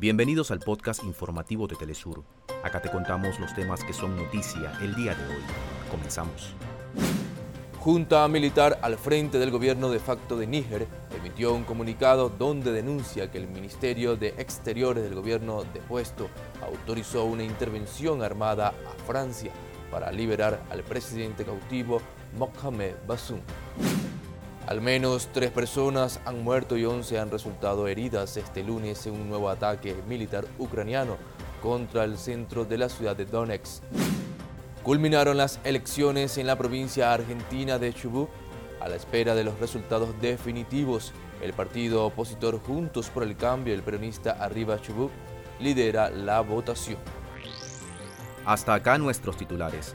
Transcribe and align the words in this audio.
Bienvenidos 0.00 0.50
al 0.50 0.60
podcast 0.60 1.04
informativo 1.04 1.66
de 1.66 1.76
Telesur. 1.76 2.24
Acá 2.64 2.80
te 2.80 2.90
contamos 2.90 3.38
los 3.38 3.54
temas 3.54 3.84
que 3.84 3.92
son 3.92 4.16
noticia 4.16 4.72
el 4.80 4.94
día 4.94 5.14
de 5.14 5.26
hoy. 5.26 5.42
Comenzamos. 5.90 6.54
Junta 7.78 8.26
Militar 8.26 8.78
al 8.80 8.96
frente 8.96 9.38
del 9.38 9.50
gobierno 9.50 9.90
de 9.90 9.98
facto 9.98 10.38
de 10.38 10.46
Níger 10.46 10.88
emitió 11.14 11.52
un 11.52 11.64
comunicado 11.64 12.30
donde 12.30 12.72
denuncia 12.72 13.30
que 13.30 13.36
el 13.36 13.46
Ministerio 13.46 14.16
de 14.16 14.28
Exteriores 14.38 15.04
del 15.04 15.14
gobierno 15.14 15.64
depuesto 15.74 16.30
autorizó 16.62 17.26
una 17.26 17.44
intervención 17.44 18.22
armada 18.22 18.68
a 18.68 19.04
Francia 19.06 19.52
para 19.90 20.10
liberar 20.10 20.62
al 20.70 20.82
presidente 20.82 21.44
cautivo 21.44 22.00
Mohamed 22.38 22.94
Bazoum. 23.06 23.40
Al 24.66 24.80
menos 24.80 25.28
tres 25.32 25.50
personas 25.50 26.20
han 26.24 26.44
muerto 26.44 26.76
y 26.76 26.84
11 26.84 27.18
han 27.18 27.30
resultado 27.30 27.88
heridas 27.88 28.36
este 28.36 28.62
lunes 28.62 29.06
en 29.06 29.14
un 29.14 29.28
nuevo 29.28 29.48
ataque 29.48 29.96
militar 30.06 30.46
ucraniano 30.58 31.16
contra 31.60 32.04
el 32.04 32.18
centro 32.18 32.64
de 32.64 32.78
la 32.78 32.88
ciudad 32.88 33.16
de 33.16 33.24
Donetsk. 33.24 33.82
Culminaron 34.82 35.36
las 35.36 35.60
elecciones 35.64 36.38
en 36.38 36.46
la 36.46 36.56
provincia 36.56 37.12
argentina 37.12 37.78
de 37.78 37.92
Chubut. 37.92 38.28
A 38.80 38.88
la 38.88 38.96
espera 38.96 39.34
de 39.34 39.44
los 39.44 39.58
resultados 39.58 40.08
definitivos, 40.22 41.12
el 41.42 41.52
partido 41.52 42.06
opositor 42.06 42.58
Juntos 42.60 43.10
por 43.10 43.22
el 43.22 43.36
Cambio, 43.36 43.74
el 43.74 43.82
peronista 43.82 44.32
Arriba 44.32 44.80
Chubut, 44.80 45.10
lidera 45.58 46.08
la 46.08 46.40
votación. 46.40 46.98
Hasta 48.46 48.72
acá 48.72 48.96
nuestros 48.96 49.36
titulares. 49.36 49.94